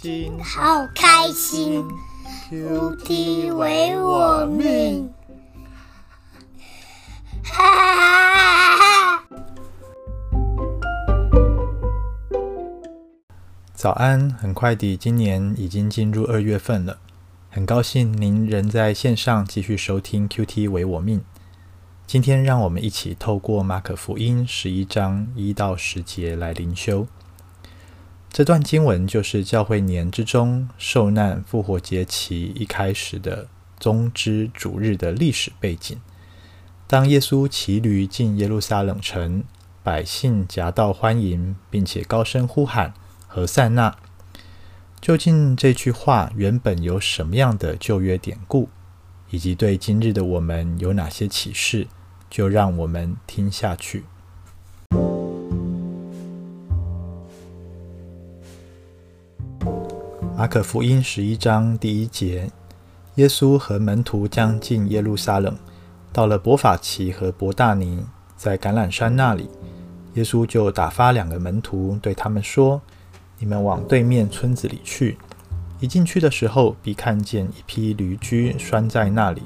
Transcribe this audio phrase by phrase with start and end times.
[0.00, 1.84] 今好开心
[2.48, 5.12] ，QT 为我命。
[7.42, 9.24] 哈哈哈哈！
[13.74, 16.98] 早安，很快的，今年已经进入二月份了，
[17.50, 21.24] 很高兴您仍在线上继续收听 QT 为我命。
[22.06, 27.08] 今天让我们一起透过马可福音十一章一到十节来灵修。
[28.30, 33.48] 这段经文就是教会年之中受难复活节期一开始的
[33.80, 35.98] 宗之主日的历史背景。
[36.86, 39.42] 当耶稣骑驴进耶路撒冷城，
[39.82, 42.94] 百姓夹道欢迎，并且高声呼喊
[43.26, 43.96] “和散那”。
[45.00, 48.68] 究竟这句话原本有什么样的旧约典故，
[49.30, 51.88] 以及对今日的我们有哪些启示？
[52.30, 54.04] 就让我们听下去。
[60.38, 62.48] 马可福音十一章第一节：
[63.16, 65.52] 耶稣和门徒将近耶路撒冷，
[66.12, 68.04] 到了伯法其和伯大尼，
[68.36, 69.50] 在橄榄山那里，
[70.14, 72.80] 耶稣就打发两个门徒，对他们说
[73.40, 75.18] ：“你们往对面村子里去。
[75.80, 79.42] 一进去的时候，必看见一匹驴驹拴在那里，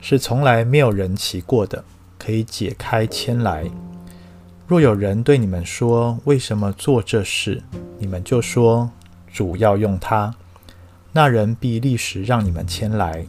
[0.00, 1.84] 是从来没有人骑过的。”
[2.18, 3.70] 可以解开牵来。
[4.66, 7.62] 若有人对你们说：“为什么做这事？”
[8.00, 8.90] 你们就说
[9.36, 10.34] ：“主要用它。”
[11.12, 13.26] 那人必立时让你们牵来。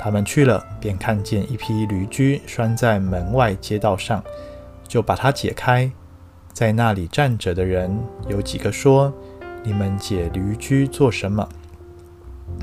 [0.00, 4.24] 他们去了，便看见一匹驴驹拴在门外街道上，
[4.88, 5.88] 就把它解开。
[6.52, 7.96] 在那里站着的人
[8.28, 9.12] 有几个说
[9.62, 11.48] ：“你们解驴驹做什么？”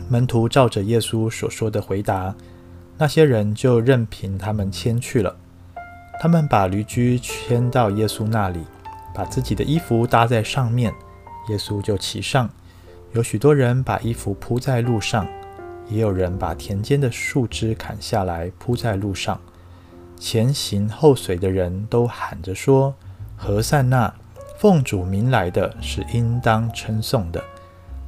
[0.10, 2.36] 门徒照着耶稣所说的回答。
[2.98, 5.36] 那些人就任凭他们牵去了。
[6.20, 8.66] 他们把驴驹牵到耶稣那里，
[9.14, 10.92] 把自己的衣服搭在上面，
[11.48, 12.50] 耶稣就骑上。
[13.14, 15.28] 有许多人把衣服铺在路上，
[15.90, 19.40] 也有人把田间的树枝砍下来铺在路上。
[20.20, 22.94] 前行后随的人都喊着说
[23.38, 24.14] ：“和散那，
[24.58, 27.44] 奉主名来的是应当称颂的。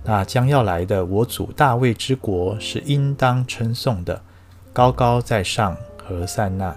[0.03, 4.21] 那将要来的我主大卫之国是应当称颂的。”
[4.73, 6.75] 高高在上，和散那。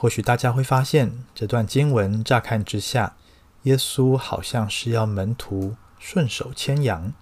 [0.00, 3.16] 或许大家会发现，这段经文乍看之下，
[3.64, 7.12] 耶稣好像是要门徒顺手牵羊。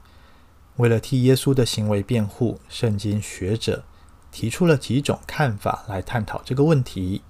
[0.77, 3.83] 为了替耶稣的行为辩护，圣经学者
[4.31, 7.23] 提出了几种看法来探讨这个问题。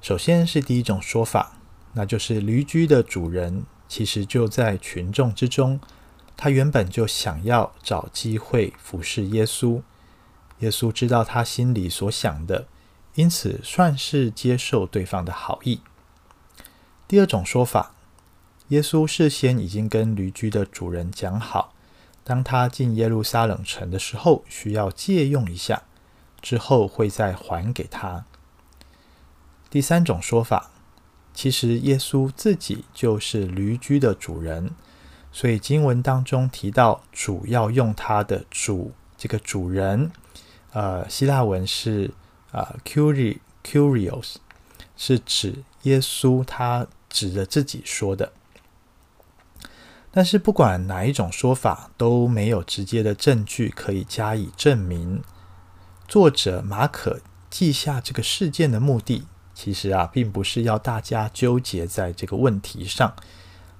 [0.00, 1.58] 首先是第一种说法，
[1.94, 5.80] 那就是驴驹的主人其实就在群众之中。
[6.36, 9.82] 他原本就想要找机会服侍耶稣，
[10.60, 12.68] 耶稣知道他心里所想的，
[13.14, 15.80] 因此算是接受对方的好意。
[17.06, 17.94] 第二种说法，
[18.68, 21.74] 耶稣事先已经跟驴驹的主人讲好，
[22.24, 25.82] 当他进耶路撒冷城的时候，需要借用一下，
[26.40, 28.24] 之后会再还给他。
[29.68, 30.70] 第三种说法，
[31.34, 34.70] 其实耶稣自己就是驴驹的主人。
[35.34, 40.12] 所以经文当中提到主要用他的主，这个主人，
[40.72, 42.10] 呃，希腊文是
[42.52, 44.36] 啊，Kyrie Kyrios，
[44.96, 48.32] 是指耶稣，他指着自己说的。
[50.10, 55.22] 但是不管哪一种说法，都没有直接的证据可以加以证明。
[56.06, 63.14] 作者马可记下这个事件的目的，其实啊，并不是要大家纠结在这个问题上。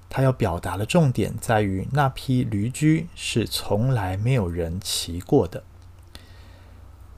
[0.09, 5.63] 他要表达的重点在于，那匹驴驹是从来没有人骑过的。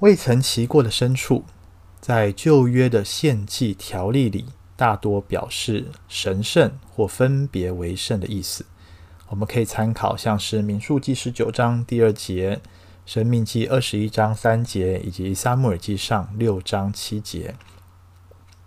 [0.00, 1.44] 未曾骑过的牲畜，
[2.00, 4.46] 在旧约的献祭条例里，
[4.76, 8.66] 大多表示神圣或分别为圣的意思。
[9.28, 12.60] 我们可以参考像是民数记十九章第二节、
[13.06, 17.54] 申命记二十一章三节，以及撒母耳记上六章七节，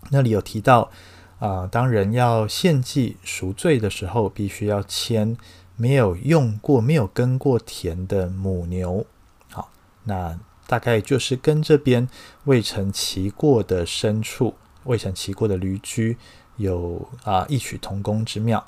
[0.10, 0.92] 那里有提到。
[1.40, 5.38] 啊、当人要献祭赎罪的时候，必须要牵
[5.76, 9.06] 没有用过、没有耕过田的母牛。
[9.52, 9.70] 好，
[10.06, 12.08] 那大概就是跟这边
[12.44, 16.18] 未曾骑过的牲畜、未曾骑过的驴驹
[16.58, 18.64] 有啊异曲同工之妙。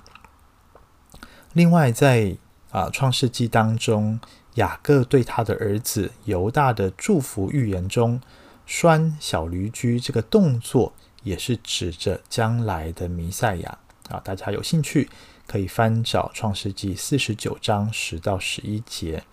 [1.54, 2.38] 另外在，
[2.72, 4.20] 啊创世纪当中，
[4.56, 8.20] 雅各对他的儿子犹大的祝福预言中，
[8.66, 10.94] 拴小驴驹这个动作。
[11.22, 14.22] 也是指着将来的弥赛亚啊！
[14.24, 15.10] 大家有兴趣
[15.46, 19.26] 可以翻找《创世纪》四十九章十到十一节。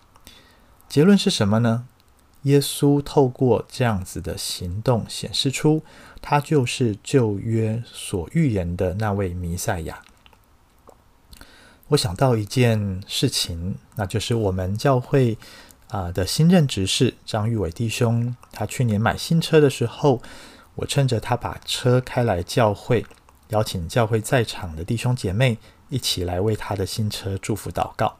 [0.89, 1.87] 结论是什么呢？
[2.43, 5.83] 耶稣透过这样子的行动，显示出
[6.21, 10.01] 他就是旧约所预言的那位弥赛亚。
[11.89, 15.37] 我想到一件事情，那就是我们教会
[15.89, 20.21] 啊的新任执事张玉伟弟兄，他去年买新车的时候，
[20.75, 23.05] 我趁着他把车开来教会，
[23.49, 25.57] 邀请教会在场的弟兄姐妹
[25.89, 28.17] 一起来为他的新车祝福祷告。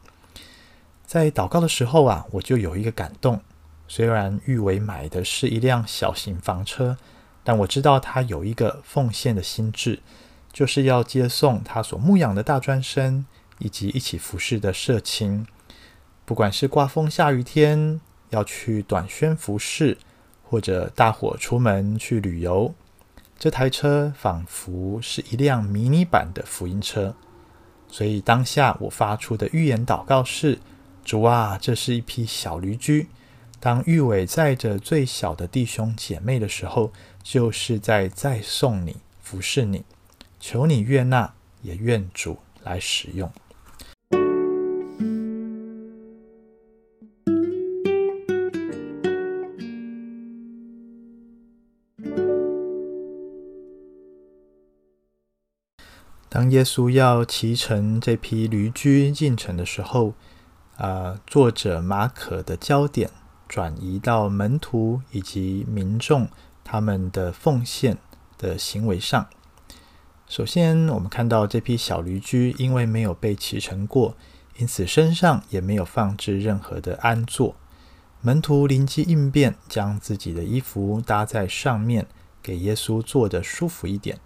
[1.06, 3.40] 在祷告的时候啊，我就有一个感动。
[3.88, 6.98] 虽然玉伟买的是一辆小型房车，
[7.42, 10.00] 但我知道他有一个奉献的心志，
[10.52, 13.24] 就是要接送他所牧养的大专生
[13.58, 15.46] 以及一起服侍的社青。
[16.26, 17.98] 不管是刮风下雨天
[18.28, 19.96] 要去短宣服侍，
[20.44, 22.74] 或者大伙出门去旅游，
[23.38, 27.14] 这台车仿佛是一辆迷你版的福音车。
[27.88, 30.58] 所以当下我发出的预言祷告是：
[31.02, 33.08] 主啊，这是一匹小驴驹。
[33.60, 36.92] 当玉伟载着最小的弟兄姐妹的时候，
[37.24, 39.84] 就是在载送你、服侍你。
[40.38, 43.28] 求你悦纳，也愿主来使用。
[56.28, 60.14] 当耶稣要骑乘这匹驴驹进城的时候，
[60.76, 63.10] 啊、作者马可的焦点。
[63.48, 66.28] 转移到门徒以及民众
[66.62, 67.96] 他们的奉献
[68.36, 69.26] 的行为上。
[70.28, 74.14] 首先，我们看到这批小驴驹，因为没有被骑乘过，
[74.58, 77.56] 因此身上也没有放置任何的鞍座。
[78.20, 82.06] 门徒灵机应变，将自己的衣服搭在上面，
[82.42, 84.18] 给耶稣坐得舒服一点。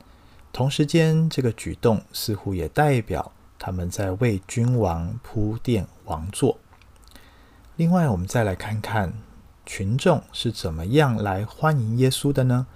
[0.52, 6.58] 同时间，这个举动似乎也代表他们在为君王铺垫王座。
[7.76, 9.14] 另外，我们再来看看
[9.64, 12.66] 群众是怎么样来欢迎耶稣的呢？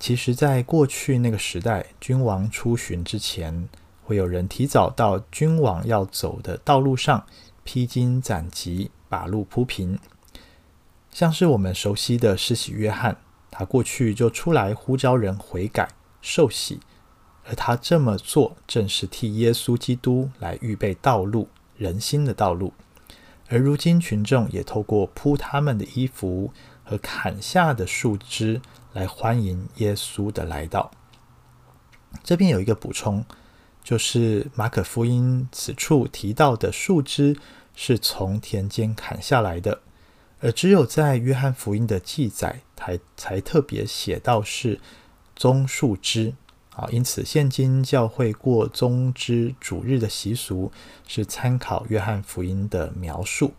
[0.00, 3.68] 其实，在过去那个时代，君王出巡之前，
[4.02, 7.24] 会有人提早到君王要走的道路上
[7.62, 9.96] 披荆斩棘，把路铺平。
[11.12, 13.16] 像是我们熟悉的施洗约翰，
[13.52, 15.88] 他过去就出来呼召人悔改、
[16.20, 16.80] 受洗，
[17.48, 22.72] 而他这么做，正是替耶稣基督来预备道路，人心的道路。
[23.48, 26.52] 而如今，群众也透过铺他们的衣服
[26.82, 28.60] 和砍下的树枝
[28.92, 30.90] 来欢迎耶稣的来到。
[32.24, 33.24] 这边有一个补充，
[33.84, 37.36] 就是马可福音此处提到的树枝
[37.74, 39.82] 是从田间砍下来的，
[40.40, 44.80] 而只有在约翰福音的记载才才特别写到是
[45.36, 46.34] 棕树枝。
[46.76, 50.70] 啊，因此，现今教会过棕枝主日的习俗
[51.08, 53.54] 是参考约翰福音的描述。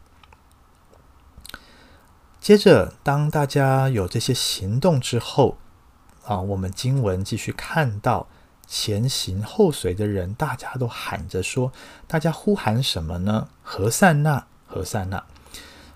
[2.39, 5.57] 接着，当大家有这些行动之后，
[6.25, 8.27] 啊，我们经文继续看到
[8.67, 11.71] 前行后随的人，大家都喊着说
[12.05, 13.49] ：“大家呼喊什么呢？
[13.63, 15.25] 何塞纳，何塞纳，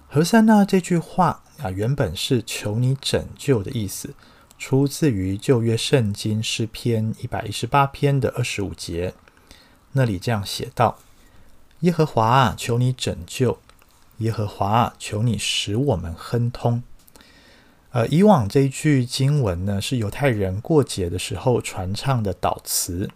[0.10, 4.16] 何塞纳。”这句话啊，原本是求你拯救的意思。
[4.62, 9.16] 出自于旧约圣经诗篇一百一十八篇的二十五节，
[9.94, 11.00] 那里这样写道
[11.82, 13.58] ：“耶和华啊，求你拯救；
[14.20, 16.84] 耶和华啊，求你使我们亨通。”
[17.90, 23.10] 呃，以往这一句经文呢，是犹太人过节的时候传唱的祷词，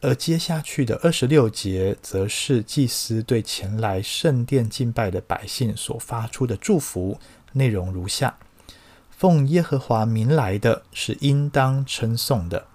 [0.00, 7.18] 而接下去的二十六节，则是祭司对前来圣殿敬拜的百姓所发出的祝福，
[7.52, 8.38] 内容如下。
[9.22, 12.66] 奉耶和华名来的是应当称颂的。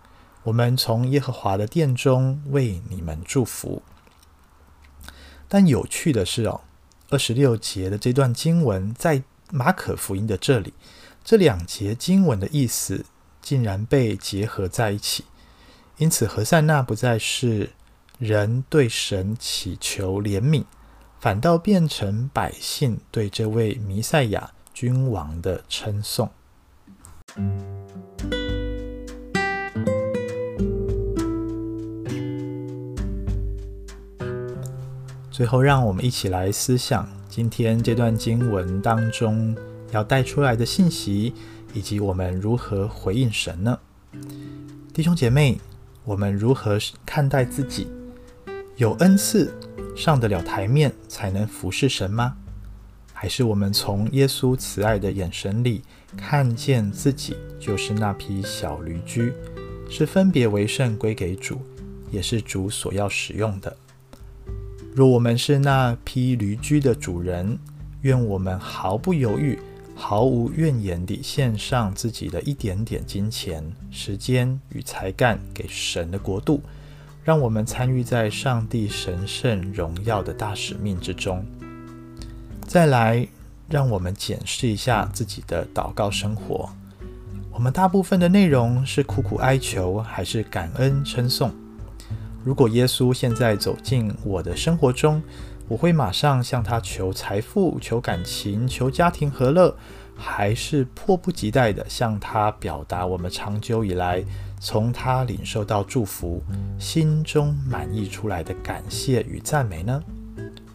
[0.43, 3.81] 我们从耶和华的殿中为你们祝福。
[5.49, 6.61] 但有趣的是哦，
[7.09, 10.73] 二十六节的这段经文在马可福音的这里，
[11.21, 13.03] 这两节经文的意思
[13.41, 15.25] 竟然被结合在一起。
[15.97, 17.71] 因此，何塞纳不再是
[18.19, 20.63] 人对神祈求怜悯，
[21.19, 26.29] 反倒变成百姓对这位弥赛亚君王的称颂。
[35.31, 39.57] 最后，让我们一起来思想今天这段经文当中
[39.89, 41.33] 要带出来的信息，
[41.73, 43.79] 以及我们如何回应神呢？
[44.93, 45.59] 弟兄姐妹，
[46.03, 47.87] 我们如何看待自己？
[48.75, 49.51] 有恩赐
[49.95, 52.37] 上得了台面才能服侍神吗？
[53.19, 55.81] 还是我们从耶稣慈爱的眼神里
[56.15, 59.33] 看见自己就是那匹小驴驹，
[59.89, 61.59] 是分别为圣归给主，
[62.11, 63.75] 也是主所要使用的。
[64.93, 67.57] 若我们是那匹驴驹的主人，
[68.01, 69.57] 愿我们毫不犹豫，
[69.95, 76.61] 毫无怨言地献上自己的一点点金钱、时间与才干给神的国度，
[77.23, 81.43] 让我们参与在上帝神圣荣耀的大使命之中。
[82.67, 83.25] 再来，
[83.69, 86.69] 让我们检视一下自己的祷告生活。
[87.49, 91.49] 我们大部分的内容是苦苦哀求，还是感恩称颂？
[92.43, 95.23] 如果耶稣现在走进我的生活中，
[95.69, 99.73] 我会马上向他求财富、求感情、求家庭和乐，
[100.17, 104.21] 还是迫不及待地向他表达我们长久以来
[104.59, 106.43] 从他领受到祝福、
[106.77, 110.03] 心中满意出来的感谢与赞美呢？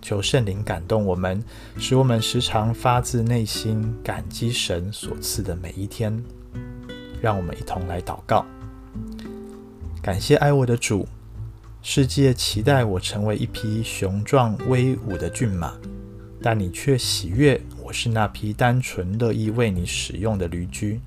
[0.03, 1.43] 求圣灵感动我们，
[1.79, 6.23] 使我们时常发自内心感激神所赐的每一天。
[7.23, 8.45] 让我们一同来祷告，
[10.03, 11.07] 感谢爱我的主。
[11.81, 15.73] 世界期待我成为一匹雄壮威武的骏马，
[16.43, 21.01] 但你却喜悦我是那匹单纯乐意为你使用的驴驹。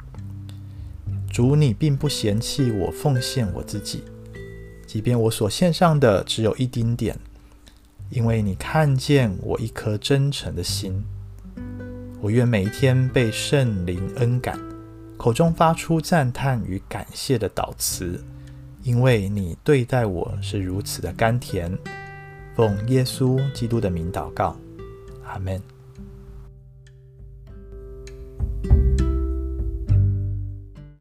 [1.29, 4.03] 主，你并不嫌弃我奉献我自己，
[4.87, 7.19] 即便我所献上的只有一丁点，
[8.09, 11.03] 因为你看见我一颗真诚的心。
[12.21, 14.59] 我愿每一天被圣灵恩感。
[15.17, 18.21] 口中发出赞叹与感谢的祷词，
[18.83, 21.71] 因为你对待我是如此的甘甜。
[22.55, 24.57] 奉耶稣基督的名祷告，
[25.25, 25.74] 阿门。